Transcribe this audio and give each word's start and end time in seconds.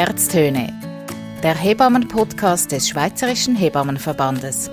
Herztöne, 0.00 0.72
der 1.42 1.54
Hebammen-Podcast 1.54 2.72
des 2.72 2.88
Schweizerischen 2.88 3.54
Hebammenverbandes. 3.54 4.70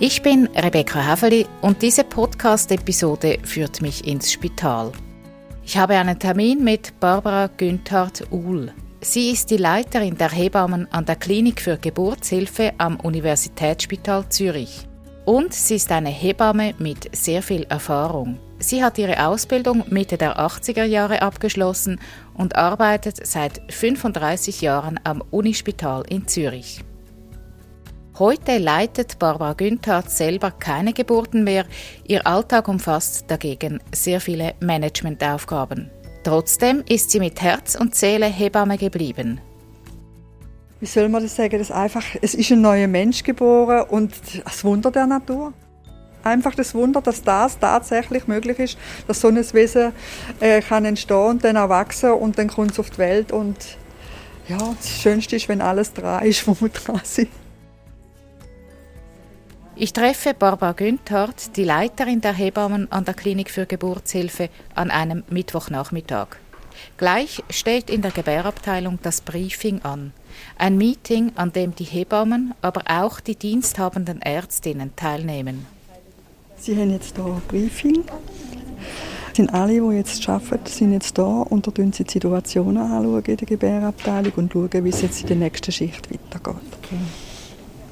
Ich 0.00 0.22
bin 0.22 0.48
Rebecca 0.56 1.04
Haveli 1.04 1.44
und 1.60 1.82
diese 1.82 2.04
Podcast-Episode 2.04 3.40
führt 3.42 3.82
mich 3.82 4.06
ins 4.06 4.32
Spital. 4.32 4.92
Ich 5.62 5.76
habe 5.76 5.98
einen 5.98 6.18
Termin 6.18 6.64
mit 6.64 6.98
Barbara 6.98 7.50
Günthardt-Uhl. 7.54 8.72
Sie 9.02 9.30
ist 9.30 9.50
die 9.50 9.58
Leiterin 9.58 10.16
der 10.16 10.30
Hebammen 10.30 10.90
an 10.90 11.04
der 11.04 11.16
Klinik 11.16 11.60
für 11.60 11.76
Geburtshilfe 11.76 12.72
am 12.78 12.98
Universitätsspital 13.00 14.26
Zürich. 14.30 14.88
Und 15.26 15.52
sie 15.52 15.76
ist 15.76 15.92
eine 15.92 16.08
Hebamme 16.08 16.74
mit 16.78 17.14
sehr 17.14 17.42
viel 17.42 17.64
Erfahrung. 17.64 18.38
Sie 18.58 18.82
hat 18.82 18.98
ihre 18.98 19.26
Ausbildung 19.26 19.84
Mitte 19.90 20.16
der 20.16 20.38
80er 20.38 20.84
Jahre 20.84 21.22
abgeschlossen 21.22 22.00
und 22.34 22.56
arbeitet 22.56 23.26
seit 23.26 23.60
35 23.72 24.62
Jahren 24.62 24.98
am 25.04 25.22
Unispital 25.30 26.04
in 26.08 26.26
Zürich. 26.26 26.82
Heute 28.18 28.56
leitet 28.56 29.18
Barbara 29.18 29.52
Günthardt 29.52 30.10
selber 30.10 30.50
keine 30.50 30.94
Geburten 30.94 31.44
mehr. 31.44 31.66
Ihr 32.06 32.26
Alltag 32.26 32.66
umfasst 32.66 33.26
dagegen 33.28 33.78
sehr 33.94 34.22
viele 34.22 34.54
Managementaufgaben. 34.60 35.90
Trotzdem 36.24 36.82
ist 36.88 37.10
sie 37.10 37.20
mit 37.20 37.42
Herz 37.42 37.74
und 37.74 37.94
Seele 37.94 38.26
Hebamme 38.26 38.78
geblieben. 38.78 39.38
Wie 40.80 40.86
soll 40.86 41.10
man 41.10 41.22
das 41.22 41.36
sagen? 41.36 41.58
Das 41.58 41.70
einfach, 41.70 42.04
es 42.22 42.34
ist 42.34 42.50
ein 42.50 42.62
neuer 42.62 42.88
Mensch 42.88 43.22
geboren 43.22 43.86
und 43.90 44.14
das 44.44 44.64
Wunder 44.64 44.90
der 44.90 45.06
Natur. 45.06 45.52
Einfach 46.26 46.56
das 46.56 46.74
Wunder, 46.74 47.00
dass 47.00 47.22
das 47.22 47.56
tatsächlich 47.56 48.26
möglich 48.26 48.58
ist, 48.58 48.78
dass 49.06 49.20
so 49.20 49.28
ein 49.28 49.36
Wesen 49.36 49.92
äh, 50.40 50.60
kann 50.60 50.84
entstehen 50.84 51.16
und 51.16 51.44
dann 51.44 51.56
auch 51.56 51.68
wachsen 51.68 52.10
und 52.10 52.36
dann 52.36 52.48
kommt 52.48 52.72
es 52.72 52.80
auf 52.80 52.90
die 52.90 52.98
Welt 52.98 53.30
und 53.30 53.56
ja, 54.48 54.58
das 54.58 55.00
Schönste 55.00 55.36
ist, 55.36 55.48
wenn 55.48 55.60
alles 55.60 55.92
dran 55.92 56.24
ist, 56.24 56.44
wo 56.48 56.56
wir 56.60 56.68
dran 56.68 57.00
sind. 57.04 57.28
Ich 59.76 59.92
treffe 59.92 60.34
Barbara 60.34 60.72
Günthardt, 60.72 61.56
die 61.56 61.64
Leiterin 61.64 62.20
der 62.20 62.32
Hebammen 62.32 62.90
an 62.90 63.04
der 63.04 63.14
Klinik 63.14 63.50
für 63.50 63.66
Geburtshilfe, 63.66 64.48
an 64.74 64.90
einem 64.90 65.22
Mittwochnachmittag. 65.30 66.38
Gleich 66.96 67.44
steht 67.50 67.88
in 67.88 68.02
der 68.02 68.10
Gebärabteilung 68.10 68.98
das 69.00 69.20
Briefing 69.20 69.82
an. 69.82 70.12
Ein 70.58 70.76
Meeting, 70.76 71.30
an 71.36 71.52
dem 71.52 71.76
die 71.76 71.84
Hebammen, 71.84 72.52
aber 72.62 72.82
auch 72.88 73.20
die 73.20 73.36
diensthabenden 73.36 74.20
Ärztinnen 74.22 74.96
teilnehmen. 74.96 75.75
Sie 76.58 76.76
haben 76.76 76.90
jetzt 76.90 77.16
hier 77.16 77.24
ein 77.24 77.42
Briefing. 77.48 78.04
Sind 79.34 79.52
alle, 79.52 79.80
die 79.80 79.96
jetzt 79.96 80.26
arbeiten, 80.28 80.66
sind 80.66 80.92
jetzt 80.92 81.18
da 81.18 81.42
und 81.42 81.66
da 81.66 81.72
schauen 81.76 81.92
sie 81.92 82.04
die 82.04 82.12
Situationen 82.12 82.78
anschauen 82.78 83.22
in 83.24 83.36
der 83.36 83.46
Gebärabteilung 83.46 84.32
und 84.36 84.52
schauen, 84.52 84.84
wie 84.84 84.88
es 84.88 85.02
jetzt 85.02 85.20
in 85.20 85.26
der 85.26 85.36
nächsten 85.36 85.72
Schicht 85.72 86.10
weitergeht. 86.10 86.62
Okay. 86.82 86.96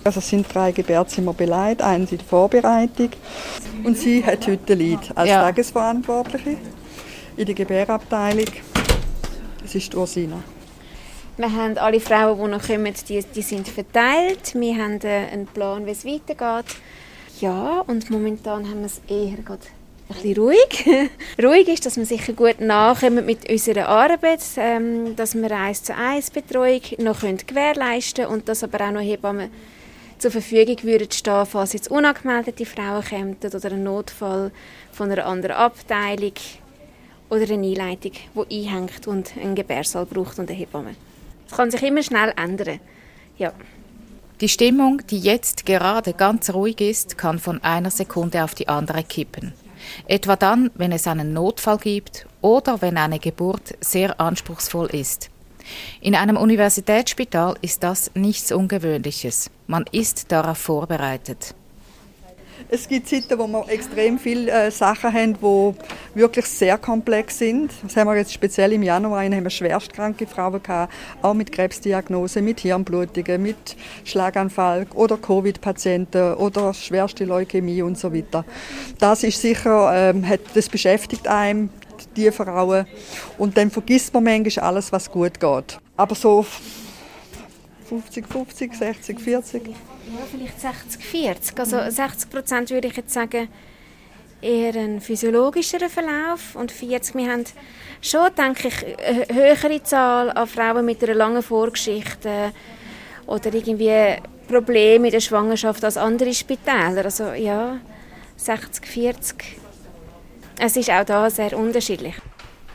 Also 0.05 0.21
es 0.21 0.29
sind 0.29 0.47
drei 0.53 0.73
Gebärzimmer 0.73 1.35
beleidigt, 1.35 1.83
eins 1.83 2.13
in 2.13 2.19
der 2.19 2.27
Vorbereitung 2.27 3.11
und 3.85 3.97
sie 3.97 4.25
hat 4.25 4.47
heute 4.47 4.75
Lied 4.75 5.01
als 5.15 5.29
ja. 5.29 5.43
Tagesverantwortliche 5.43 6.57
in 7.37 7.47
der 7.47 7.55
Gebärabteilung. 7.55 8.47
Das 9.63 9.75
ist 9.75 9.95
Ursina. 9.95 10.43
Wir 11.37 11.53
haben 11.53 11.77
alle 11.79 12.01
Frauen, 12.01 12.39
die 12.39 12.51
noch 12.51 12.67
kommen, 12.67 12.95
die, 13.09 13.25
die 13.35 13.43
sind 13.43 13.67
verteilt. 13.67 14.55
Wir 14.55 14.77
haben 14.77 15.01
äh, 15.03 15.27
einen 15.33 15.47
Plan, 15.47 15.85
wie 15.85 15.91
es 15.91 16.05
weitergeht. 16.05 16.77
Ja, 17.41 17.81
und 17.87 18.11
momentan 18.11 18.69
haben 18.69 18.81
wir 18.81 18.87
es 18.87 19.01
eher 19.09 19.43
gerade 19.43 19.63
ein 20.09 20.15
bisschen 20.15 20.37
ruhig. 20.37 21.11
ruhig 21.43 21.69
ist, 21.69 21.87
dass 21.87 21.97
wir 21.97 22.07
sicher 22.07 22.33
gut 22.33 22.61
nachkommen 22.61 23.25
mit 23.25 23.51
unserer 23.51 23.89
Arbeit, 23.89 24.41
ähm, 24.57 25.17
dass 25.17 25.35
wir 25.35 25.51
eins 25.51 25.83
zu 25.83 25.95
eins 25.95 26.31
Betreuung 26.31 26.83
noch 26.99 27.21
gewährleisten 27.21 28.25
können 28.25 28.37
und 28.37 28.49
dass 28.49 28.63
aber 28.63 28.87
auch 28.87 28.93
noch 28.93 29.01
Hebammen 29.01 29.51
zur 30.19 30.31
Verfügung 30.31 30.83
würden 30.83 31.11
stehen, 31.11 31.47
falls 31.47 31.73
jetzt 31.73 31.91
unangemeldete 31.91 32.67
Frauen 32.67 33.05
kommen 33.05 33.37
oder 33.43 33.73
ein 33.73 33.83
Notfall 33.83 34.53
von 34.93 35.11
einer 35.11 35.27
anderen 35.27 35.57
Abteilung 35.57 36.35
oder 37.31 37.43
eine 37.43 37.67
Einleitung, 37.67 38.13
die 38.49 38.69
einhängt 38.69 39.07
und 39.07 39.37
einen 39.37 39.55
Gebärsaal 39.55 40.07
braucht 40.07 40.39
und 40.39 40.49
eine 40.49 40.59
Hebamme. 40.59 40.95
Das 41.49 41.57
kann 41.57 41.71
sich 41.71 41.83
immer 41.83 42.03
schnell 42.03 42.33
ändern. 42.37 42.81
Ja. 43.39 43.53
Die 44.41 44.49
Stimmung, 44.49 45.01
die 45.09 45.21
jetzt 45.21 45.65
gerade 45.65 46.13
ganz 46.13 46.51
ruhig 46.53 46.81
ist, 46.81 47.17
kann 47.17 47.39
von 47.39 47.63
einer 47.63 47.91
Sekunde 47.91 48.43
auf 48.43 48.55
die 48.55 48.67
andere 48.69 49.05
kippen. 49.05 49.53
Etwa 50.09 50.35
dann, 50.35 50.71
wenn 50.75 50.91
es 50.91 51.07
einen 51.07 51.33
Notfall 51.33 51.79
gibt 51.79 52.27
oder 52.41 52.83
wenn 52.83 52.97
eine 52.97 53.21
Geburt 53.21 53.77
sehr 53.81 54.21
anspruchsvoll 54.21 54.89
ist. 54.89 55.31
In 56.01 56.15
einem 56.15 56.37
Universitätsspital 56.37 57.55
ist 57.61 57.85
das 57.85 58.11
nichts 58.15 58.51
Ungewöhnliches. 58.51 59.51
Man 59.67 59.85
ist 59.93 60.33
darauf 60.33 60.59
vorbereitet. 60.59 61.55
Es 62.69 62.89
gibt 62.89 63.09
Zeiten, 63.09 63.39
wo 63.39 63.47
wir 63.47 63.69
extrem 63.69 64.19
viele 64.19 64.51
äh, 64.51 64.71
Sachen 64.71 65.13
haben, 65.13 65.35
die 65.35 66.19
wirklich 66.19 66.47
sehr 66.47 66.79
komplex 66.79 67.39
sind. 67.39 67.71
Das 67.83 67.97
haben 67.97 68.09
wir 68.09 68.17
jetzt 68.17 68.33
speziell 68.33 68.73
im 68.73 68.83
Januar, 68.83 69.23
haben 69.23 69.43
wir 69.43 69.51
schwerstkranke 69.51 70.27
Frauen 70.27 70.63
gehabt, 70.63 70.93
auch 71.23 71.35
mit 71.35 71.53
Krebsdiagnose, 71.53 72.43
mit 72.43 72.61
Hirnblutungen, 72.61 73.43
mit 73.43 73.77
Schlaganfall 74.05 74.87
oder 74.95 75.19
Covid-Patienten 75.19 76.35
oder 76.35 76.73
schwerste 76.75 77.25
Leukämie 77.25 77.83
und 77.83 77.99
so 77.99 78.13
weiter. 78.15 78.45
Das 78.99 79.23
ist 79.23 79.41
sicher, 79.41 79.91
ähm, 79.95 80.27
hat, 80.27 80.41
das 80.55 80.69
beschäftigt 80.69 81.29
einem 81.29 81.71
die 82.17 82.31
Frauen. 82.31 82.87
Und 83.39 83.57
dann 83.57 83.71
vergisst 83.71 84.13
man 84.15 84.25
manchmal 84.25 84.67
alles, 84.67 84.91
was 84.93 85.11
gut 85.11 85.39
geht. 85.39 85.79
Aber 85.97 86.15
so 86.15 86.45
50, 87.89 88.27
50, 88.27 88.75
60, 88.75 89.21
40. 89.21 89.63
Ja, 90.13 90.21
vielleicht 90.31 90.61
60, 90.61 91.05
40. 91.05 91.59
Also 91.59 91.79
60 91.89 92.31
Prozent 92.31 92.71
würde 92.71 92.89
ich 92.89 92.97
jetzt 92.97 93.13
sagen, 93.13 93.49
eher 94.41 94.75
ein 94.75 95.01
physiologischerer 95.01 95.89
Verlauf 95.89 96.55
und 96.55 96.71
40, 96.71 97.15
wir 97.15 97.33
haben 97.33 97.45
schon, 98.03 98.35
denke 98.37 98.69
ich, 98.69 98.85
eine 98.85 99.27
höhere 99.33 99.83
Zahl 99.83 100.31
an 100.31 100.47
Frauen 100.47 100.85
mit 100.85 101.03
einer 101.03 101.15
langen 101.15 101.43
Vorgeschichte 101.43 102.53
oder 103.27 103.55
irgendwie 103.55 104.19
Probleme 104.47 105.07
in 105.07 105.13
der 105.13 105.21
Schwangerschaft 105.21 105.83
als 105.83 105.97
andere 105.97 106.35
Spitäler. 106.35 107.05
Also 107.05 107.33
ja, 107.33 107.79
60, 108.37 108.87
40 108.87 109.65
es 110.59 110.77
ist 110.77 110.91
auch 110.91 111.05
da 111.05 111.29
sehr 111.31 111.57
unterschiedlich. 111.59 112.15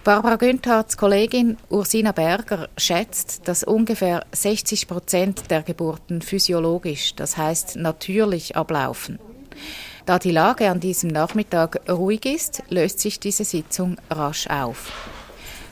Barbara 0.03 0.37
Günthardts 0.37 0.95
Kollegin 0.95 1.57
Ursina 1.69 2.13
Berger 2.13 2.69
schätzt, 2.77 3.47
dass 3.49 3.63
ungefähr 3.63 4.25
60 4.31 4.87
Prozent 4.87 5.51
der 5.51 5.61
Geburten 5.61 6.21
physiologisch, 6.21 7.15
das 7.15 7.35
heißt 7.35 7.75
natürlich, 7.75 8.55
ablaufen. 8.55 9.19
Da 10.05 10.17
die 10.17 10.31
Lage 10.31 10.69
an 10.69 10.79
diesem 10.79 11.09
Nachmittag 11.09 11.81
ruhig 11.89 12.25
ist, 12.25 12.63
löst 12.69 13.01
sich 13.01 13.19
diese 13.19 13.43
Sitzung 13.43 13.97
rasch 14.09 14.47
auf. 14.47 14.91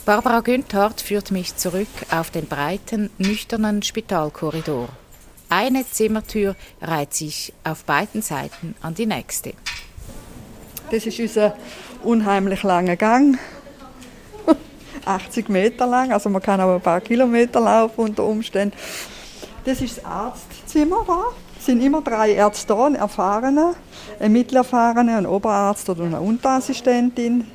Barbara 0.05 0.41
Günthardt 0.41 1.01
führt 1.01 1.31
mich 1.31 1.55
zurück 1.55 1.87
auf 2.11 2.29
den 2.29 2.47
breiten, 2.47 3.09
nüchternen 3.17 3.81
Spitalkorridor. 3.81 4.89
Eine 5.49 5.89
Zimmertür 5.89 6.55
reiht 6.81 7.13
sich 7.13 7.53
auf 7.63 7.85
beiden 7.85 8.21
Seiten 8.21 8.75
an 8.81 8.93
die 8.93 9.05
nächste. 9.05 9.53
Das 10.91 11.05
ist 11.05 11.19
unser 11.19 11.55
unheimlich 12.03 12.63
langer 12.63 12.97
Gang. 12.97 13.39
80 15.06 15.50
Meter 15.50 15.88
lang, 15.88 16.12
also 16.12 16.30
man 16.30 16.41
kann 16.41 16.59
auch 16.62 16.75
ein 16.75 16.81
paar 16.81 17.02
Kilometer 17.02 17.59
laufen 17.59 18.02
unter 18.02 18.24
Umständen. 18.24 18.75
Das 19.66 19.81
ist 19.81 19.97
das 19.97 20.06
Arztzimmer 20.06 21.03
da. 21.06 21.24
Es 21.59 21.66
sind 21.66 21.81
immer 21.81 22.02
drei 22.02 22.31
Ärzte 22.31 22.68
da, 22.68 22.85
eine 22.85 22.97
erfahrene, 22.97 23.74
ein 24.20 24.32
mittelerfahrene, 24.32 25.17
ein 25.17 25.26
Oberarzt 25.26 25.90
oder 25.90 26.03
eine 26.05 26.22
Unterassistentin. 26.22 27.46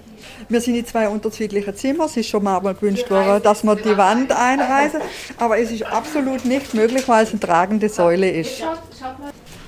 Wir 0.49 0.61
sind 0.61 0.75
in 0.75 0.87
zwei 0.87 1.09
unterschiedlichen 1.09 1.75
Zimmern. 1.75 2.07
Es 2.07 2.17
ist 2.17 2.29
schon 2.29 2.43
mal 2.45 2.61
gewünscht 2.61 3.11
worden, 3.11 3.43
dass 3.43 3.65
wir 3.65 3.77
die 3.77 3.97
Wand 3.97 4.33
einreisen. 4.33 5.01
Aber 5.39 5.59
es 5.59 5.71
ist 5.71 5.85
absolut 5.85 6.45
nicht 6.45 6.75
möglich, 6.75 7.09
weil 7.09 7.25
es 7.25 7.31
eine 7.31 7.41
tragende 7.41 7.89
Säule 7.89 8.31
ist. 8.31 8.63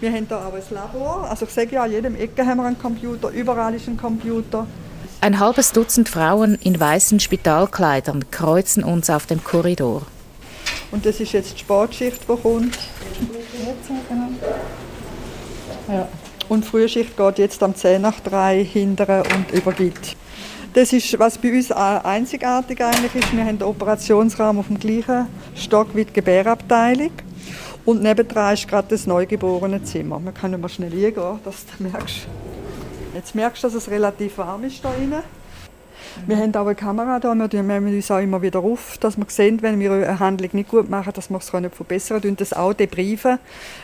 Wir 0.01 0.13
haben 0.13 0.27
hier 0.27 0.37
auch 0.37 0.53
ein 0.53 0.63
Labor. 0.71 1.27
Also 1.31 1.47
ich 1.47 1.53
sage 1.53 1.77
ja, 1.77 1.85
an 1.85 1.91
jedem 1.91 2.15
Ecke 2.17 2.45
haben 2.45 2.59
wir 2.59 2.67
einen 2.67 2.79
Computer, 2.79 3.31
überall 3.31 3.75
ist 3.75 3.89
ein 3.89 3.97
Computer. 3.97 4.67
Ein 5.25 5.39
halbes 5.39 5.73
Dutzend 5.73 6.11
Frauen 6.11 6.57
in 6.57 6.79
weißen 6.79 7.19
Spitalkleidern 7.19 8.31
kreuzen 8.31 8.85
uns 8.85 9.09
auf 9.09 9.25
dem 9.25 9.43
Korridor. 9.43 10.03
Und 10.91 11.07
das 11.07 11.19
ist 11.19 11.33
jetzt 11.33 11.55
die 11.55 11.61
Sportschicht, 11.61 12.21
die 12.25 12.27
kommt. 12.27 12.79
Ja. 15.89 16.07
Und 16.51 16.65
die 16.65 16.69
Frühschicht 16.69 17.17
geht 17.17 17.39
jetzt 17.39 17.63
am 17.63 17.75
10 17.75 18.03
nach 18.03 18.21
3 18.21 18.65
hinterher 18.65 19.23
und 19.35 19.51
übergibt. 19.59 20.15
Das 20.75 20.93
ist, 20.93 21.19
was 21.19 21.39
bei 21.39 21.57
uns 21.57 21.73
einzigartig 21.73 22.85
eigentlich 22.85 23.15
ist. 23.15 23.35
Wir 23.35 23.47
haben 23.47 23.59
den 23.59 23.67
Operationsraum 23.67 24.59
auf 24.59 24.67
dem 24.67 24.79
gleichen 24.79 25.27
Stock 25.57 25.89
wie 25.95 26.05
die 26.05 26.13
Gebärabteilung. 26.13 27.13
Und 27.87 28.03
nebendran 28.03 28.53
ist 28.53 28.69
gerade 28.69 28.89
das 28.91 29.07
neugeborene 29.07 29.83
Zimmer. 29.85 30.21
Wir 30.23 30.33
können 30.33 30.61
mal 30.61 30.69
schnell 30.69 30.91
hingehen, 30.91 31.41
dass 31.43 31.65
du 31.65 31.83
merkst. 31.83 32.27
Jetzt 33.15 33.35
merkst 33.35 33.63
du, 33.63 33.69
dass 33.69 33.75
es 33.75 33.89
relativ 33.91 34.39
warm 34.39 34.65
ist 34.65 34.85
da 34.85 34.91
drinnen. 34.91 35.23
Wir 36.27 36.37
haben 36.37 36.55
auch 36.55 36.67
eine 36.67 36.75
Kamera 36.75 37.19
da, 37.19 37.35
wir 37.35 37.63
nehmen 37.63 37.95
uns 37.95 38.11
auch 38.11 38.19
immer 38.19 38.43
wieder 38.43 38.61
auf, 38.61 38.99
dass 38.99 39.17
wir 39.17 39.25
sehen, 39.29 39.63
wenn 39.63 39.81
wir 39.81 39.93
eine 39.93 40.19
Handlung 40.19 40.51
nicht 40.53 40.69
gut 40.69 40.91
machen, 40.91 41.13
dass 41.13 41.31
wir 41.31 41.39
es 41.39 41.49
verbessern 41.49 42.21
können. 42.21 42.33
Und 42.33 42.41
das 42.41 42.53
auch 42.53 42.73
debriefen, 42.73 43.39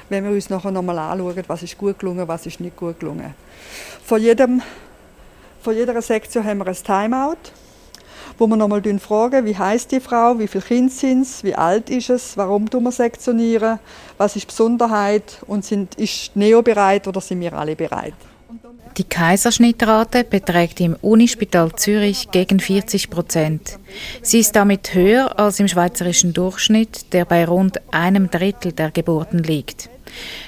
wenn 0.09 0.25
wir 0.25 0.33
uns 0.33 0.51
nachher 0.51 0.71
nochmal 0.71 0.99
anschauen, 0.99 1.43
was 1.47 1.63
ist 1.63 1.79
gut 1.79 1.99
gelungen, 1.99 2.27
was 2.27 2.47
ist 2.47 2.61
nicht 2.61 2.77
gut 2.77 3.01
gelungen. 3.01 3.35
Von, 4.05 4.21
jedem, 4.21 4.63
von 5.63 5.75
jeder 5.75 6.01
Sektion 6.03 6.45
haben 6.45 6.59
wir 6.59 6.67
ein 6.67 6.75
Timeout 6.75 7.53
wo 8.39 8.47
wir 8.47 8.57
nochmal 8.57 8.83
fragen, 8.99 9.45
wie 9.45 9.57
heißt 9.57 9.93
die 9.93 10.01
Frau, 10.01 10.39
wie 10.39 10.49
viele 10.49 10.65
Kinder 10.65 10.91
sind 10.91 11.23
es, 11.23 11.45
wie 11.45 11.55
alt 11.55 11.91
ist 11.91 12.09
es, 12.09 12.39
warum 12.39 12.71
tun 12.71 12.85
wir 12.85 12.93
sektionieren, 12.93 13.79
was 14.17 14.35
ist 14.35 14.45
die 14.45 14.47
Besonderheit 14.47 15.43
und 15.47 15.63
sind, 15.63 15.97
ist 15.97 16.35
Neo 16.37 16.63
bereit 16.63 17.07
oder 17.07 17.21
sind 17.21 17.41
wir 17.41 17.53
alle 17.53 17.77
bereit? 17.77 18.15
Die 18.97 19.05
Kaiserschnittrate 19.05 20.25
beträgt 20.25 20.81
im 20.81 20.97
Unispital 21.01 21.73
Zürich 21.77 22.31
gegen 22.31 22.59
40 22.59 23.09
Prozent. 23.09 23.79
Sie 24.23 24.41
ist 24.41 24.57
damit 24.57 24.95
höher 24.95 25.39
als 25.39 25.61
im 25.61 25.69
schweizerischen 25.69 26.33
Durchschnitt, 26.33 27.13
der 27.13 27.25
bei 27.25 27.45
rund 27.45 27.81
einem 27.93 28.31
Drittel 28.31 28.73
der 28.73 28.91
Geburten 28.91 29.43
liegt. 29.43 29.89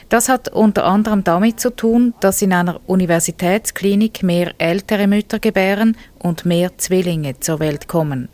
Das 0.09 0.29
hat 0.29 0.49
unter 0.49 0.85
anderem 0.85 1.25
damit 1.25 1.61
zu 1.61 1.75
tun, 1.75 2.15
dass 2.21 2.43
in 2.43 2.53
einer 2.53 2.81
Universitätsklinik 2.87 4.23
mehr 4.23 4.53
ältere 4.59 5.07
Mütter 5.07 5.39
gebären 5.39 5.97
und 6.19 6.45
mehr 6.45 6.77
Zwillinge 6.79 7.39
zur 7.39 7.61
Welt 7.61 7.87
kommen. 7.87 8.29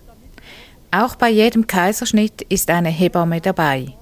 Auch 0.90 1.16
bei 1.16 1.28
jedem 1.28 1.66
Kaiserschnitt 1.66 2.42
ist 2.48 2.70
eine 2.70 2.88
Hebamme 2.88 3.42
dabei. 3.42 3.92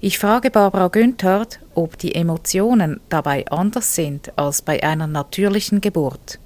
Ich 0.00 0.18
frage 0.18 0.50
Barbara 0.50 0.88
Günthardt, 0.88 1.60
ob 1.74 1.98
die 1.98 2.14
Emotionen 2.14 3.00
dabei 3.08 3.46
anders 3.46 3.94
sind 3.94 4.32
als 4.36 4.62
bei 4.62 4.82
einer 4.82 5.06
natürlichen 5.06 5.80
Geburt. 5.80 6.38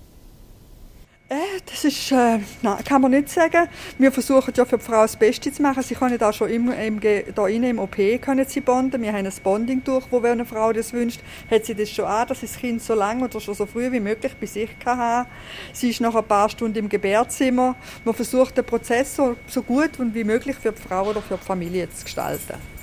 Äh, 1.31 1.61
das 1.67 1.85
ist, 1.85 2.11
äh, 2.11 2.39
nein, 2.63 2.85
kann 2.85 3.03
man 3.03 3.11
nicht 3.11 3.29
sagen. 3.29 3.69
Wir 3.99 4.11
versuchen 4.11 4.55
ja 4.57 4.65
für 4.65 4.79
die 4.79 4.85
Frau 4.85 5.03
das 5.03 5.15
Beste 5.15 5.53
zu 5.53 5.61
machen. 5.61 5.83
Sie 5.83 5.95
können 5.95 6.19
auch 6.23 6.33
schon 6.33 6.49
im, 6.49 6.73
im, 6.73 7.01
da 7.35 7.47
im 7.47 7.79
OP 7.79 7.97
können 8.23 8.47
sie 8.49 8.63
bonden. 8.63 9.03
Wir 9.03 9.13
haben 9.13 9.27
ein 9.27 9.33
Bonding 9.43 9.85
durch, 9.85 10.07
wo 10.11 10.23
wenn 10.23 10.33
eine 10.33 10.47
Frau 10.47 10.73
das 10.73 10.95
wünscht, 10.95 11.21
hat 11.51 11.67
sie 11.67 11.75
das 11.75 11.91
schon 11.91 12.07
an, 12.07 12.27
dass 12.29 12.41
sie 12.41 12.47
das 12.47 12.57
Kind 12.57 12.83
so 12.83 12.95
lange 12.95 13.25
oder 13.25 13.43
schon 13.43 13.55
so 13.55 13.67
früh 13.67 13.93
wie 13.93 14.01
möglich 14.01 14.33
bei 14.41 14.47
sich 14.47 14.71
kann 14.79 14.97
haben. 14.97 15.29
Sie 15.75 15.91
ist 15.91 16.01
noch 16.01 16.15
ein 16.15 16.25
paar 16.25 16.49
Stunden 16.49 16.79
im 16.79 16.89
Gebärzimmer. 16.89 17.77
Man 18.07 18.15
versucht 18.15 18.57
den 18.57 18.65
Prozess 18.65 19.15
so, 19.15 19.37
so 19.47 19.61
gut 19.63 19.99
und 19.99 20.15
wie 20.15 20.25
möglich 20.25 20.57
für 20.57 20.73
die 20.73 20.81
Frau 20.81 21.11
oder 21.11 21.21
für 21.21 21.37
die 21.37 21.45
Familie 21.45 21.91
zu 21.91 22.05
gestalten. 22.05 22.78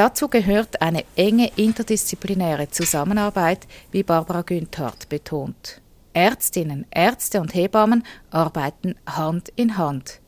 Dazu 0.00 0.28
gehört 0.28 0.80
eine 0.80 1.04
enge 1.14 1.52
interdisziplinäre 1.56 2.70
Zusammenarbeit, 2.70 3.66
wie 3.92 4.02
Barbara 4.02 4.40
Günthardt 4.40 5.10
betont. 5.10 5.82
Ärztinnen, 6.14 6.86
Ärzte 6.90 7.38
und 7.38 7.54
Hebammen 7.54 8.02
arbeiten 8.30 8.94
Hand 9.06 9.52
in 9.56 9.76
Hand. 9.76 10.22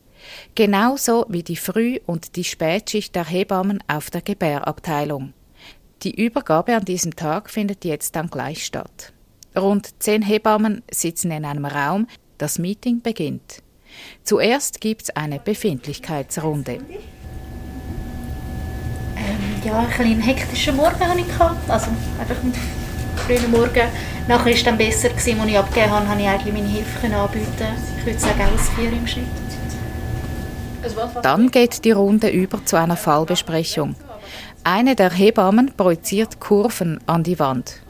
Genauso 0.55 1.25
wie 1.31 1.43
die 1.43 1.57
Früh- 1.57 2.01
und 2.05 2.37
die 2.37 2.45
Spätschicht 2.45 3.15
der 3.15 3.25
Hebammen 3.25 3.83
auf 3.89 4.11
der 4.11 4.21
Gebärabteilung. 4.21 5.33
Die 6.03 6.23
Übergabe 6.23 6.77
an 6.77 6.85
diesem 6.85 7.17
Tag 7.17 7.49
findet 7.49 7.87
jetzt 7.87 8.15
dann 8.15 8.29
gleich 8.29 8.67
statt. 8.67 9.15
Rund 9.57 10.03
zehn 10.03 10.21
Hebammen 10.21 10.83
sitzen 10.91 11.31
in 11.31 11.47
einem 11.47 11.65
Raum, 11.65 12.09
das 12.37 12.59
Meeting 12.59 13.01
beginnt. 13.01 13.63
Zuerst 14.23 14.83
gibt 14.83 15.05
es 15.05 15.17
eine 15.17 15.39
Befindlichkeitsrunde. 15.39 16.81
Ja, 19.65 19.79
ein 19.79 19.87
bisschen 19.89 20.21
hektischen 20.21 20.77
Morgen 20.77 21.01
hatte 21.01 21.21
ich. 21.21 21.41
Also 21.69 21.89
einfach 22.19 22.43
mit 22.43 22.55
frühen 23.17 23.51
Morgen. 23.51 23.89
Nachher 24.29 24.45
war 24.45 24.53
es 24.53 24.65
dann 24.65 24.79
besser, 24.79 25.09
gewesen, 25.09 25.41
als 25.41 25.51
ich 25.51 25.59
abgegeben 25.59 25.93
habe, 25.93 26.09
habe 26.09 26.21
ich 26.21 26.29
eigentlich 26.29 26.55
meine 26.55 26.69
Hilfe 26.69 27.17
anbieten 27.17 27.67
Ich 27.99 28.07
würde 28.07 28.19
sagen, 28.19 28.41
alles 28.41 28.69
vier 28.71 28.93
im 28.93 29.07
Schnitt. 29.07 29.27
Also 30.83 31.21
dann 31.23 31.51
geht 31.51 31.85
die 31.85 31.93
Runde 31.93 32.29
über 32.29 32.65
zu 32.65 32.77
einer 32.77 32.97
Fallbesprechung. 32.97 33.95
Eine 34.65 34.97
der 34.97 35.11
Hebammen 35.11 35.73
projiziert 35.77 36.41
Kurven 36.41 37.01
an 37.07 37.23
die 37.23 37.39
Wand. 37.39 37.83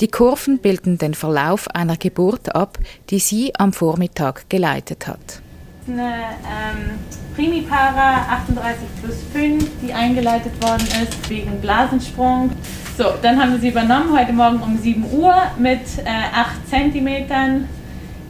Die 0.00 0.08
Kurven 0.08 0.58
bilden 0.58 0.98
den 0.98 1.14
Verlauf 1.14 1.68
einer 1.68 1.96
Geburt 1.96 2.54
ab, 2.54 2.78
die 3.10 3.20
sie 3.20 3.54
am 3.56 3.72
Vormittag 3.72 4.48
geleitet 4.48 5.06
hat. 5.06 5.42
Eine 5.88 6.12
ähm, 6.44 6.98
Primipara 7.34 8.26
38 8.30 8.82
plus 9.02 9.16
5, 9.32 9.64
die 9.82 9.92
eingeleitet 9.92 10.52
worden 10.62 10.86
ist 11.02 11.30
wegen 11.30 11.60
Blasensprung. 11.60 12.50
So, 12.98 13.14
dann 13.22 13.40
haben 13.40 13.52
wir 13.52 13.58
sie 13.58 13.68
übernommen 13.68 14.16
heute 14.16 14.32
Morgen 14.32 14.60
um 14.60 14.78
7 14.78 15.10
Uhr 15.10 15.34
mit 15.58 15.80
äh, 16.04 16.10
8 16.34 16.68
cm 16.68 17.66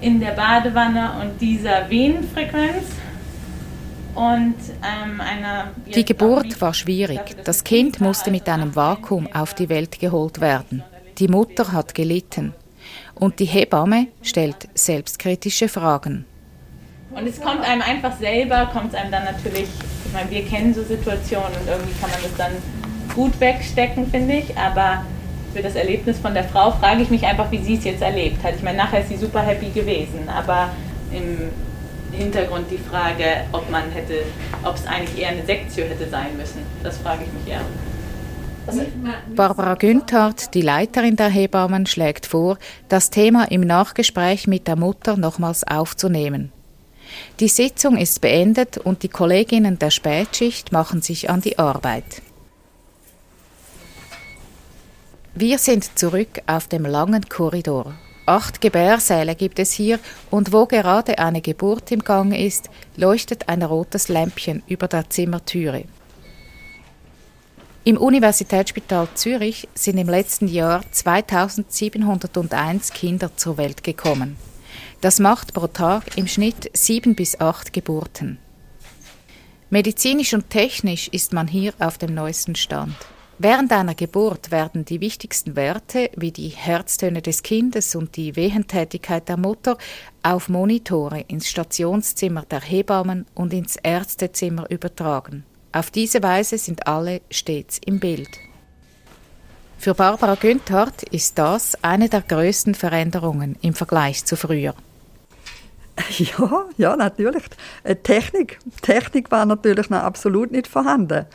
in 0.01 0.21
der 0.21 0.31
Badewanne 0.33 1.13
und 1.21 1.41
dieser 1.41 1.91
Venenfrequenz. 1.91 2.85
Und, 4.15 4.57
ähm, 4.83 5.21
die 5.95 6.05
Geburt 6.05 6.61
war 6.61 6.75
schwierig. 6.75 7.21
Das 7.45 7.65
Kind 7.65 8.01
musste 8.01 8.31
mit 8.31 8.49
einem 8.49 8.75
Vakuum 8.75 9.29
auf 9.33 9.55
die 9.55 9.69
Welt 9.69 9.99
geholt 9.99 10.41
werden. 10.41 10.83
Die 11.19 11.29
Mutter 11.29 11.73
hat 11.73 11.95
gelitten. 11.95 12.55
Und 13.15 13.39
die 13.39 13.45
Hebamme 13.45 14.09
stellt 14.23 14.69
selbstkritische 14.75 15.69
Fragen. 15.69 16.25
Und 17.13 17.27
es 17.27 17.41
kommt 17.41 17.63
einem 17.63 17.83
einfach 17.83 18.17
selber, 18.19 18.71
kommt 18.73 18.93
es 18.93 18.95
einem 18.95 19.11
dann 19.11 19.25
natürlich, 19.25 19.69
ich 20.07 20.13
meine, 20.13 20.31
wir 20.31 20.45
kennen 20.45 20.73
so 20.73 20.83
Situationen 20.83 21.53
und 21.61 21.69
irgendwie 21.69 21.93
kann 22.01 22.11
man 22.11 22.21
das 22.23 22.37
dann 22.37 22.53
gut 23.15 23.39
wegstecken, 23.41 24.11
finde 24.11 24.35
ich. 24.35 24.57
Aber 24.57 25.05
für 25.53 25.63
das 25.63 25.75
Erlebnis 25.75 26.19
von 26.19 26.35
der 26.35 26.45
Frau 26.45 26.71
frage 26.71 27.03
ich 27.03 27.11
mich 27.11 27.27
einfach, 27.27 27.51
wie 27.51 27.59
sie 27.59 27.75
es 27.75 27.85
jetzt 27.85 28.03
erlebt 28.03 28.43
hat. 28.45 28.55
Ich 28.57 28.63
meine, 28.63 28.79
nachher 28.79 29.01
ist 29.01 29.09
sie 29.09 29.17
super 29.17 29.41
happy 29.41 29.71
gewesen, 29.71 30.29
aber 30.29 30.71
im 31.13 31.51
Hintergrund 32.17 32.71
die 32.71 32.79
Frage, 32.79 33.25
ob 33.53 33.69
man 33.71 33.91
hätte, 33.91 34.23
ob 34.65 34.77
es 34.77 34.87
eigentlich 34.87 35.21
eher 35.21 35.31
eine 35.31 35.45
Sektio 35.45 35.85
hätte 35.85 36.09
sein 36.09 36.37
müssen. 36.37 36.61
Das 36.83 36.99
frage 36.99 37.25
ich 37.25 37.33
mich 37.33 37.53
eher. 37.53 37.63
Barbara 39.35 39.75
Günthardt, 39.75 40.55
die 40.55 40.63
Leiterin 40.63 41.17
der 41.17 41.29
Hebammen, 41.29 41.87
schlägt 41.87 42.27
vor, 42.27 42.59
das 42.89 43.11
Thema 43.11 43.51
im 43.51 43.63
Nachgespräch 43.63 44.47
mit 44.47 44.69
der 44.69 44.77
Mutter 44.77 45.17
nochmals 45.17 45.65
aufzunehmen. 45.65 46.53
Die 47.41 47.49
Sitzung 47.49 47.97
ist 47.97 48.21
beendet 48.21 48.79
und 48.79 49.03
die 49.03 49.09
Kolleginnen 49.09 49.79
der 49.79 49.91
Spätschicht 49.91 50.73
machen 50.73 51.03
sich 51.03 51.31
an 51.31 51.41
die 51.41 51.59
Arbeit. 51.59 52.23
Wir 55.35 55.59
sind 55.59 55.99
zurück 55.99 56.43
auf 56.47 56.67
dem 56.67 56.85
langen 56.85 57.29
Korridor. 57.29 57.95
Acht 58.27 58.61
Gebärsäle 58.61 59.35
gibt 59.35 59.59
es 59.59 59.73
hier 59.73 59.99
und 60.31 60.53
wo 60.53 60.67
gerade 60.67 61.19
eine 61.19 61.41
Geburt 61.41 61.91
im 61.91 62.01
Gang 62.01 62.37
ist, 62.37 62.69
leuchtet 62.97 63.49
ein 63.49 63.63
rotes 63.63 64.09
Lämpchen 64.09 64.63
über 64.67 64.87
der 64.87 65.09
Zimmertüre. 65.09 65.85
Im 67.83 67.97
Universitätsspital 67.97 69.09
Zürich 69.15 69.67
sind 69.75 69.97
im 69.97 70.09
letzten 70.09 70.47
Jahr 70.47 70.83
2701 70.93 72.93
Kinder 72.93 73.35
zur 73.37 73.57
Welt 73.57 73.83
gekommen. 73.83 74.37
Das 75.01 75.19
macht 75.19 75.55
pro 75.55 75.67
Tag 75.67 76.19
im 76.19 76.27
Schnitt 76.27 76.71
sieben 76.75 77.15
bis 77.15 77.41
acht 77.41 77.73
Geburten. 77.73 78.39
Medizinisch 79.71 80.35
und 80.35 80.51
technisch 80.51 81.09
ist 81.09 81.33
man 81.33 81.49
hier 81.49 81.73
auf 81.79 81.97
dem 81.97 82.13
neuesten 82.13 82.55
Stand. 82.55 82.97
Während 83.39 83.73
einer 83.73 83.95
Geburt 83.95 84.51
werden 84.51 84.85
die 84.85 85.01
wichtigsten 85.01 85.57
Werte 85.57 86.11
wie 86.17 86.33
die 86.33 86.49
Herztöne 86.49 87.23
des 87.23 87.43
Kindes 87.43 87.95
und 87.95 88.17
die 88.17 88.37
Wehentätigkeit 88.37 89.27
der 89.31 89.39
Mutter 89.39 89.79
auf 90.23 90.51
Monitore 90.51 91.21
ins 91.29 91.49
Stationszimmer 91.49 92.43
der 92.43 92.61
Hebammen 92.61 93.25
und 93.35 93.55
ins 93.55 93.77
Ärztezimmer 93.77 94.71
übertragen. 94.71 95.45
Auf 95.73 95.91
diese 95.91 96.23
Weise 96.23 96.59
sind 96.59 96.87
alle 96.87 97.23
stets 97.31 97.81
im 97.87 98.01
Bild. 98.01 98.29
Für 99.79 99.95
Barbara 99.95 100.35
Günthardt 100.35 101.05
ist 101.05 101.39
das 101.39 101.83
eine 101.83 102.11
der 102.11 102.21
größten 102.21 102.75
Veränderungen 102.75 103.57
im 103.63 103.73
Vergleich 103.73 104.27
zu 104.27 104.37
früher. 104.37 104.75
Ja, 106.19 106.67
ja, 106.77 106.97
natürlich. 106.97 107.43
Äh, 107.83 107.97
Technik. 107.97 108.59
Technik 108.83 109.31
war 109.31 109.47
natürlich 109.47 109.91
noch 109.91 109.99
absolut 110.01 110.51
nicht 110.53 110.67
vorhanden. 110.67 111.27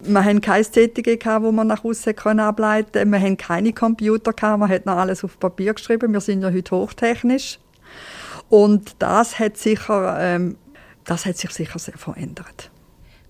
Wir 0.00 0.24
hatten 0.24 0.40
keine 0.40 0.64
CTG, 0.64 1.18
wo 1.40 1.52
man 1.52 1.66
nach 1.66 1.84
außen 1.84 2.16
ableiten 2.40 2.92
konnte. 2.92 3.10
Wir 3.10 3.20
hatten 3.20 3.36
keine 3.36 3.72
Computer, 3.72 4.56
man 4.56 4.68
hat 4.68 4.86
noch 4.86 4.96
alles 4.96 5.24
auf 5.24 5.38
Papier 5.38 5.74
geschrieben. 5.74 6.12
Wir 6.12 6.20
sind 6.20 6.42
ja 6.42 6.52
heute 6.52 6.76
hochtechnisch. 6.76 7.58
Und 8.48 8.96
das 9.00 9.38
hat, 9.38 9.56
sicher, 9.56 10.16
ähm, 10.20 10.56
das 11.04 11.26
hat 11.26 11.36
sich 11.36 11.50
sicher 11.50 11.78
sehr 11.78 11.98
verändert. 11.98 12.70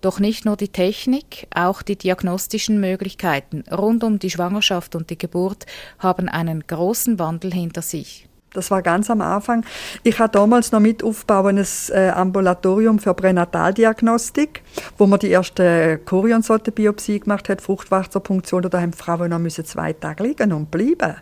Doch 0.00 0.20
nicht 0.20 0.44
nur 0.44 0.56
die 0.56 0.68
Technik, 0.68 1.48
auch 1.52 1.82
die 1.82 1.96
diagnostischen 1.96 2.78
Möglichkeiten 2.78 3.64
rund 3.72 4.04
um 4.04 4.20
die 4.20 4.30
Schwangerschaft 4.30 4.94
und 4.94 5.10
die 5.10 5.18
Geburt 5.18 5.66
haben 5.98 6.28
einen 6.28 6.64
großen 6.68 7.18
Wandel 7.18 7.52
hinter 7.52 7.82
sich. 7.82 8.27
Das 8.52 8.70
war 8.70 8.82
ganz 8.82 9.10
am 9.10 9.20
Anfang. 9.20 9.64
Ich 10.02 10.18
habe 10.18 10.32
damals 10.32 10.72
noch 10.72 10.80
mit 10.80 11.04
aufbauen 11.04 11.58
ein 11.58 11.66
äh, 11.90 12.08
Ambulatorium 12.08 12.98
für 12.98 13.12
Pränataldiagnostik, 13.12 14.62
wo 14.96 15.06
man 15.06 15.18
die 15.18 15.28
erste 15.28 16.00
Chorionsortenbiopsie 16.04 17.20
gemacht 17.20 17.48
hat, 17.48 17.60
Fruchtwasserpunktion. 17.60 18.62
Da 18.62 18.80
haben 18.80 18.94
Frauen 18.94 19.30
noch 19.30 19.38
müssen 19.38 19.64
zwei 19.64 19.92
Tage 19.92 20.22
liegen 20.22 20.52
und 20.52 20.70
bleiben. 20.70 21.16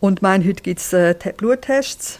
Und 0.00 0.20
mein, 0.20 0.44
heute 0.44 0.62
gibt 0.62 0.80
es 0.80 0.92
äh, 0.92 1.14
Bluttests, 1.36 2.18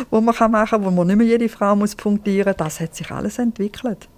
die 0.00 0.04
man 0.10 0.24
machen 0.24 0.52
kann, 0.52 0.84
wo 0.84 0.90
man 0.90 1.06
nicht 1.06 1.16
mehr 1.16 1.26
jede 1.26 1.48
Frau 1.48 1.74
muss 1.76 1.94
punktieren 1.94 2.54
muss. 2.56 2.56
Das 2.56 2.80
hat 2.80 2.94
sich 2.94 3.10
alles 3.10 3.38
entwickelt. 3.38 4.08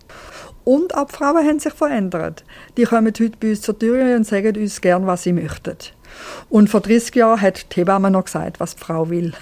Und 0.64 0.94
auch 0.94 1.06
die 1.06 1.16
Frauen 1.16 1.46
haben 1.46 1.58
sich 1.58 1.72
verändert. 1.72 2.44
Die 2.76 2.84
kommen 2.84 3.06
heute 3.06 3.36
bei 3.40 3.50
uns 3.50 3.62
zur 3.62 3.78
Tür 3.78 4.14
und 4.14 4.26
sagen 4.26 4.56
uns 4.56 4.80
gern, 4.80 5.06
was 5.06 5.24
sie 5.24 5.32
möchten. 5.32 5.76
Und 6.48 6.70
vor 6.70 6.80
30 6.80 7.14
Jahren 7.14 7.40
hat 7.40 7.74
die 7.74 7.80
Hebamme 7.80 8.10
noch 8.10 8.24
gesagt, 8.24 8.60
was 8.60 8.76
die 8.76 8.82
Frau 8.82 9.10
will. 9.10 9.32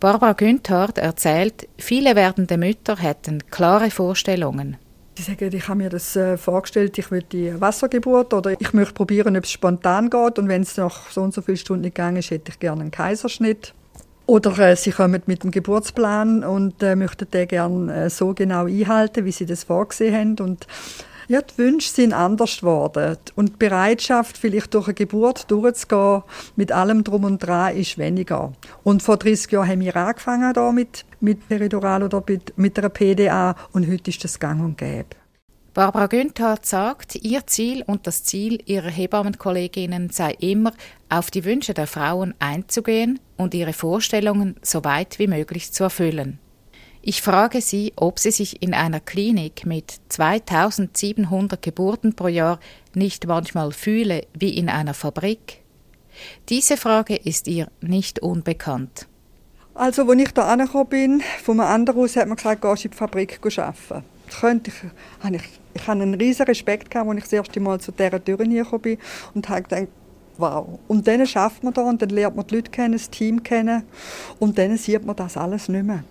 Barbara 0.00 0.32
Günthardt 0.32 0.98
erzählt, 0.98 1.68
viele 1.78 2.16
werdende 2.16 2.56
Mütter 2.56 2.96
hätten 2.96 3.42
klare 3.50 3.90
Vorstellungen. 3.90 4.76
Sie 5.16 5.22
sagen, 5.22 5.54
ich 5.54 5.68
habe 5.68 5.78
mir 5.78 5.90
das 5.90 6.16
äh, 6.16 6.36
vorgestellt, 6.36 6.98
ich 6.98 7.10
will 7.10 7.22
die 7.22 7.60
Wassergeburt 7.60 8.34
oder 8.34 8.60
ich 8.60 8.72
möchte 8.72 8.94
probieren, 8.94 9.36
ob 9.36 9.44
es 9.44 9.52
spontan 9.52 10.10
geht 10.10 10.38
und 10.40 10.48
wenn 10.48 10.62
es 10.62 10.76
nach 10.76 11.10
so 11.10 11.22
und 11.22 11.32
so 11.32 11.40
vielen 11.40 11.56
Stunden 11.56 11.82
nicht 11.82 11.94
gegangen 11.94 12.16
ist, 12.16 12.30
hätte 12.30 12.50
ich 12.50 12.58
gerne 12.58 12.80
einen 12.80 12.90
Kaiserschnitt. 12.90 13.74
Oder 14.26 14.58
äh, 14.58 14.76
sie 14.76 14.90
kommen 14.90 15.22
mit 15.26 15.44
dem 15.44 15.50
Geburtsplan 15.50 16.42
und 16.42 16.82
äh, 16.82 16.96
möchten 16.96 17.30
den 17.30 17.46
gerne 17.46 18.06
äh, 18.06 18.10
so 18.10 18.34
genau 18.34 18.66
einhalten, 18.66 19.24
wie 19.24 19.32
sie 19.32 19.46
das 19.46 19.64
vorgesehen 19.64 20.14
haben 20.14 20.44
und 20.44 20.66
ja, 21.28 21.42
die 21.42 21.58
Wünsche 21.58 21.90
sind 21.90 22.12
anders 22.12 22.60
geworden. 22.60 23.16
Und 23.34 23.50
die 23.50 23.56
Bereitschaft, 23.56 24.38
vielleicht 24.38 24.74
durch 24.74 24.88
eine 24.88 24.94
Geburt 24.94 25.50
durchzugehen, 25.50 26.22
mit 26.56 26.72
allem 26.72 27.04
Drum 27.04 27.24
und 27.24 27.38
Dran, 27.38 27.76
ist 27.76 27.98
weniger. 27.98 28.52
Und 28.82 29.02
vor 29.02 29.16
30 29.16 29.52
Jahren 29.52 29.68
haben 29.68 29.80
wir 29.80 29.96
angefangen 29.96 30.52
da 30.52 30.72
mit, 30.72 31.04
mit 31.20 31.48
Peridural 31.48 32.02
oder 32.02 32.22
mit, 32.26 32.56
mit 32.56 32.78
einer 32.78 32.88
PDA 32.88 33.54
und 33.72 33.90
heute 33.90 34.10
ist 34.10 34.24
das 34.24 34.38
gang 34.38 34.62
und 34.62 34.78
gäbe. 34.78 35.06
Barbara 35.74 36.06
Günther 36.06 36.58
sagt, 36.62 37.16
ihr 37.16 37.48
Ziel 37.48 37.82
und 37.84 38.06
das 38.06 38.22
Ziel 38.22 38.62
ihrer 38.64 38.90
Hebammenkolleginnen 38.90 40.10
sei 40.10 40.30
immer, 40.38 40.72
auf 41.08 41.32
die 41.32 41.44
Wünsche 41.44 41.74
der 41.74 41.88
Frauen 41.88 42.32
einzugehen 42.38 43.18
und 43.36 43.54
ihre 43.54 43.72
Vorstellungen 43.72 44.54
so 44.62 44.84
weit 44.84 45.18
wie 45.18 45.26
möglich 45.26 45.72
zu 45.72 45.82
erfüllen. 45.82 46.38
Ich 47.06 47.20
frage 47.20 47.60
Sie, 47.60 47.92
ob 47.96 48.18
Sie 48.18 48.30
sich 48.30 48.62
in 48.62 48.72
einer 48.72 48.98
Klinik 48.98 49.66
mit 49.66 49.92
2700 50.08 51.60
Geburten 51.60 52.16
pro 52.16 52.28
Jahr 52.28 52.58
nicht 52.94 53.26
manchmal 53.26 53.72
fühle 53.72 54.26
wie 54.32 54.56
in 54.56 54.70
einer 54.70 54.94
Fabrik. 54.94 55.60
Diese 56.48 56.78
Frage 56.78 57.14
ist 57.16 57.46
ihr 57.46 57.68
nicht 57.82 58.20
unbekannt. 58.20 59.06
Also, 59.74 60.08
als 60.08 60.18
ich 60.22 60.30
da 60.30 60.48
angekommen 60.48 60.88
bin, 60.88 61.22
von 61.42 61.60
einem 61.60 61.68
anderen 61.68 62.00
aus 62.00 62.16
hat 62.16 62.26
man 62.26 62.38
gesagt, 62.38 62.62
gehst 62.62 62.86
in 62.86 62.92
die 62.92 62.96
Fabrik 62.96 63.38
arbeiten. 63.58 64.04
Das 64.26 64.40
könnte 64.40 64.70
ich, 64.70 65.30
ich, 65.30 65.42
ich 65.74 65.82
hatte 65.82 66.00
einen 66.00 66.14
riesen 66.14 66.46
Respekt, 66.46 66.90
gehabt, 66.90 67.10
als 67.10 67.18
ich 67.18 67.24
das 67.24 67.32
erste 67.34 67.60
Mal 67.60 67.80
zu 67.80 67.92
dieser 67.92 68.24
Tür 68.24 68.38
gekommen 68.38 68.80
bin 68.80 68.98
und 69.34 69.46
habe 69.50 69.60
gedacht, 69.60 69.88
wow. 70.38 70.78
Und 70.88 71.06
dann 71.06 71.26
schafft 71.26 71.62
man 71.64 71.74
da 71.74 71.82
und 71.82 72.00
dann 72.00 72.08
lernt 72.08 72.34
man 72.34 72.46
die 72.46 72.54
Leute 72.54 72.70
kennen, 72.70 72.94
das 72.94 73.10
Team 73.10 73.42
kennen 73.42 73.82
und 74.38 74.56
dann 74.56 74.78
sieht 74.78 75.04
man 75.04 75.16
das 75.16 75.36
alles 75.36 75.68
nicht 75.68 75.84
mehr. 75.84 76.02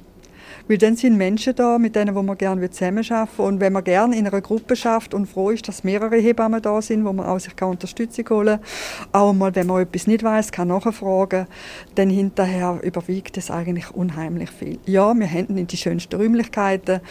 Weil 0.68 0.78
dann 0.78 0.96
sind 0.96 1.18
Menschen 1.18 1.56
da, 1.56 1.78
mit 1.78 1.96
denen 1.96 2.16
wo 2.16 2.22
man 2.22 2.38
gerne 2.38 2.70
zusammenarbeiten 2.70 3.38
will. 3.38 3.46
Und 3.46 3.60
wenn 3.60 3.74
man 3.74 3.84
gerne 3.84 4.18
in 4.18 4.26
einer 4.26 4.42
Gruppe 4.42 4.76
schafft 4.76 5.14
und 5.14 5.26
froh 5.26 5.50
ist, 5.50 5.68
dass 5.68 5.84
mehrere 5.84 6.18
Hebammen 6.18 6.62
da 6.62 6.82
sind, 6.82 7.04
wo 7.04 7.12
man 7.12 7.26
auch 7.26 7.40
sich 7.40 7.54
Unterstützung 7.62 8.30
holen 8.30 8.60
kann, 8.60 9.22
auch 9.22 9.34
mal, 9.34 9.54
wenn 9.56 9.68
man 9.68 9.82
etwas 9.82 10.08
nicht 10.08 10.24
weiß, 10.24 10.52
kann 10.52 10.70
nachfragen, 10.70 11.48
dann 11.96 12.10
hinterher 12.10 12.80
überwiegt 12.82 13.38
es 13.38 13.52
eigentlich 13.52 13.92
unheimlich 13.92 14.52
viel. 14.52 14.80
Ja, 14.86 15.14
wir 15.14 15.30
haben 15.30 15.54
nicht 15.54 15.72
die 15.72 15.78
schönsten 15.78 16.16
Räumlichkeiten, 16.16 17.02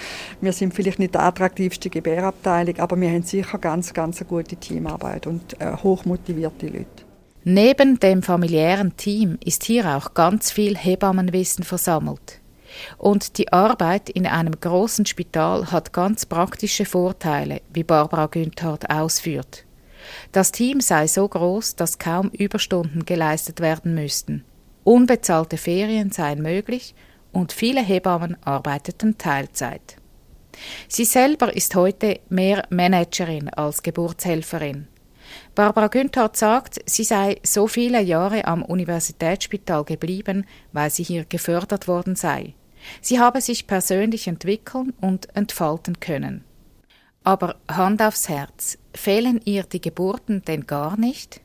wir 0.40 0.52
sind 0.52 0.74
vielleicht 0.74 0.98
nicht 0.98 1.14
die 1.14 1.18
attraktivste 1.18 1.90
Gebärabteilung, 1.90 2.78
aber 2.78 3.00
wir 3.00 3.10
haben 3.10 3.22
sicher 3.22 3.58
ganz, 3.58 3.92
ganz 3.92 4.20
eine 4.20 4.28
gute 4.28 4.56
Teamarbeit 4.56 5.26
und 5.26 5.60
äh, 5.60 5.72
hochmotivierte 5.82 6.66
Leute. 6.66 6.86
Neben 7.44 7.98
dem 7.98 8.22
familiären 8.22 8.96
Team 8.96 9.36
ist 9.44 9.64
hier 9.64 9.96
auch 9.96 10.14
ganz 10.14 10.52
viel 10.52 10.76
Hebammenwissen 10.76 11.64
versammelt. 11.64 12.41
Und 12.98 13.38
die 13.38 13.52
Arbeit 13.52 14.08
in 14.08 14.26
einem 14.26 14.58
großen 14.60 15.06
Spital 15.06 15.70
hat 15.70 15.92
ganz 15.92 16.26
praktische 16.26 16.84
Vorteile, 16.84 17.60
wie 17.72 17.84
Barbara 17.84 18.26
Günthardt 18.26 18.90
ausführt. 18.90 19.64
Das 20.32 20.52
Team 20.52 20.80
sei 20.80 21.06
so 21.06 21.28
groß, 21.28 21.76
dass 21.76 21.98
kaum 21.98 22.28
Überstunden 22.30 23.04
geleistet 23.04 23.60
werden 23.60 23.94
müssten. 23.94 24.44
Unbezahlte 24.84 25.56
Ferien 25.56 26.10
seien 26.10 26.42
möglich 26.42 26.94
und 27.30 27.52
viele 27.52 27.82
Hebammen 27.82 28.36
arbeiteten 28.42 29.16
Teilzeit. 29.16 29.96
Sie 30.88 31.04
selber 31.04 31.54
ist 31.54 31.74
heute 31.74 32.20
mehr 32.28 32.64
Managerin 32.70 33.48
als 33.48 33.82
Geburtshelferin. 33.82 34.88
Barbara 35.54 35.86
Günthardt 35.86 36.36
sagt, 36.36 36.80
sie 36.84 37.04
sei 37.04 37.38
so 37.42 37.66
viele 37.66 38.02
Jahre 38.02 38.44
am 38.46 38.62
Universitätsspital 38.62 39.84
geblieben, 39.84 40.46
weil 40.72 40.90
sie 40.90 41.04
hier 41.04 41.24
gefördert 41.24 41.88
worden 41.88 42.16
sei. 42.16 42.54
Sie 43.00 43.20
habe 43.20 43.40
sich 43.40 43.66
persönlich 43.66 44.26
entwickeln 44.26 44.92
und 45.00 45.34
entfalten 45.36 46.00
können. 46.00 46.44
Aber 47.24 47.56
Hand 47.70 48.02
aufs 48.02 48.28
Herz, 48.28 48.78
fehlen 48.94 49.40
ihr 49.44 49.62
die 49.62 49.80
Geburten 49.80 50.42
denn 50.42 50.66
gar 50.66 50.96
nicht? 50.96 51.40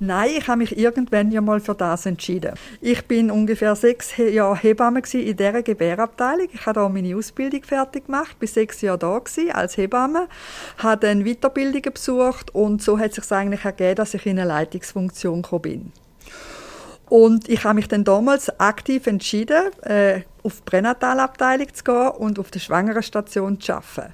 Nein, 0.00 0.30
ich 0.38 0.46
habe 0.46 0.58
mich 0.58 0.78
irgendwann 0.78 1.32
ja 1.32 1.40
mal 1.40 1.58
für 1.58 1.74
das 1.74 2.06
entschieden. 2.06 2.54
Ich 2.80 3.04
bin 3.06 3.32
ungefähr 3.32 3.74
sechs 3.74 4.16
Jahre 4.16 4.56
Hebamme 4.56 5.02
in 5.12 5.36
dieser 5.36 5.62
Gebärabteilung. 5.64 6.46
Ich 6.52 6.66
habe 6.66 6.78
da 6.78 6.88
meine 6.88 7.16
Ausbildung 7.16 7.64
fertig 7.64 8.06
gemacht, 8.06 8.38
bin 8.38 8.48
sechs 8.48 8.80
Jahre 8.80 8.98
da 8.98 9.20
als 9.54 9.76
Hebamme, 9.76 10.28
habe 10.76 11.04
dann 11.04 11.24
Weiterbildungen 11.24 11.92
besucht 11.92 12.54
und 12.54 12.80
so 12.80 12.96
hat 12.96 13.10
es 13.10 13.16
sich 13.16 13.32
eigentlich 13.32 13.64
ergeben, 13.64 13.96
dass 13.96 14.14
ich 14.14 14.24
in 14.24 14.38
eine 14.38 14.46
Leitungsfunktion 14.48 15.42
gekommen 15.42 15.62
bin. 15.62 15.92
Und 17.08 17.48
ich 17.48 17.64
habe 17.64 17.74
mich 17.74 17.88
dann 17.88 18.04
damals 18.04 18.48
aktiv 18.60 19.06
entschieden, 19.06 19.72
äh, 19.82 20.22
auf 20.42 20.56
die 20.56 20.62
Pränatalabteilung 20.64 21.72
zu 21.72 21.84
gehen 21.84 22.08
und 22.18 22.38
auf 22.38 22.50
der 22.50 22.60
Schwangerenstation 22.60 23.60
zu 23.60 23.72
arbeiten. 23.74 24.12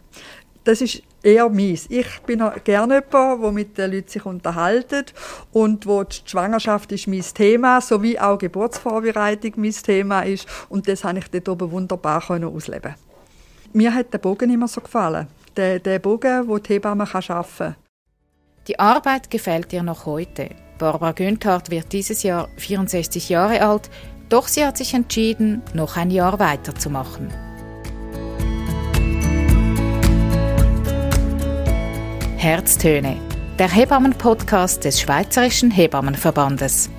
Das 0.64 0.80
ist 0.80 1.02
eher 1.22 1.48
meins. 1.48 1.86
Ich 1.90 2.06
bin 2.26 2.42
gerne 2.64 2.94
jemand, 2.94 3.42
der 3.42 3.52
mit 3.52 3.76
den 3.76 3.92
Leuten 3.92 4.08
sich 4.08 4.24
und 4.24 5.86
wo 5.86 6.04
die 6.04 6.16
Schwangerschaft 6.24 6.90
ist 6.92 7.06
mein 7.06 7.22
Thema, 7.22 7.80
sowie 7.80 8.18
auch 8.18 8.38
Geburtsvorbereitung 8.38 9.52
mein 9.56 9.72
Thema 9.72 10.22
ist. 10.22 10.46
Und 10.68 10.88
das 10.88 11.04
habe 11.04 11.18
ich 11.18 11.30
dort 11.30 11.48
oben 11.48 11.70
wunderbar 11.70 12.22
ausleben 12.30 12.94
Mir 13.72 13.94
hat 13.94 14.12
der 14.12 14.18
Bogen 14.18 14.50
immer 14.50 14.68
so 14.68 14.80
gefallen. 14.80 15.26
Der, 15.56 15.78
der 15.78 15.98
Bogen, 15.98 16.48
wo 16.48 16.58
die 16.58 16.74
Hebamme 16.74 17.06
arbeiten 17.12 17.48
kann. 17.58 17.76
Die 18.66 18.78
Arbeit 18.78 19.30
gefällt 19.30 19.70
dir 19.72 19.82
noch 19.82 20.06
heute. 20.06 20.48
Barbara 20.78 21.12
Günthardt 21.12 21.70
wird 21.70 21.92
dieses 21.92 22.22
Jahr 22.22 22.48
64 22.56 23.28
Jahre 23.28 23.62
alt, 23.62 23.90
doch 24.28 24.48
sie 24.48 24.64
hat 24.64 24.76
sich 24.76 24.94
entschieden, 24.94 25.62
noch 25.72 25.96
ein 25.96 26.10
Jahr 26.10 26.38
weiterzumachen. 26.38 27.28
Herztöne, 32.36 33.16
der 33.58 33.70
Hebammen-Podcast 33.70 34.84
des 34.84 35.00
Schweizerischen 35.00 35.70
Hebammenverbandes. 35.70 36.90